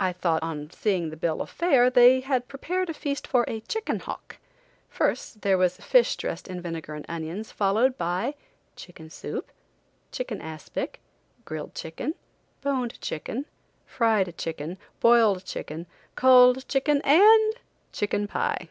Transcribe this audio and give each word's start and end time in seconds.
I 0.00 0.12
thought, 0.12 0.42
on 0.42 0.70
seeing 0.70 1.10
the 1.10 1.16
bill 1.16 1.40
of 1.40 1.48
fare, 1.48 1.88
they 1.88 2.18
had 2.18 2.48
prepared 2.48 2.90
a 2.90 2.92
feast 2.92 3.24
for 3.24 3.44
a 3.46 3.60
chicken 3.60 4.00
hawk. 4.00 4.38
First, 4.88 5.42
there 5.42 5.56
was 5.56 5.76
fish 5.76 6.16
dressed 6.16 6.48
in 6.48 6.60
vinegar 6.60 6.94
and 6.96 7.06
onions, 7.08 7.52
followed 7.52 7.96
by 7.96 8.34
chicken 8.74 9.10
soup, 9.10 9.52
chicken 10.10 10.40
aspic, 10.40 10.98
grilled 11.44 11.72
chicken, 11.76 12.16
boned 12.62 13.00
chicken, 13.00 13.44
fried 13.86 14.36
chicken, 14.36 14.76
boiled 14.98 15.44
chicken, 15.44 15.86
cold 16.16 16.66
chicken 16.66 17.00
and 17.04 17.54
chicken 17.92 18.26
pie! 18.26 18.68